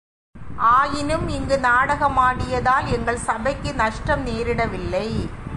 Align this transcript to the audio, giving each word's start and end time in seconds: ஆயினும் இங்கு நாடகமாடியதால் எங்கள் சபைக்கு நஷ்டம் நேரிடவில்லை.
ஆயினும் 0.69 1.27
இங்கு 1.27 1.57
நாடகமாடியதால் 1.57 2.87
எங்கள் 2.91 3.21
சபைக்கு 3.27 3.73
நஷ்டம் 3.73 4.25
நேரிடவில்லை. 4.25 5.07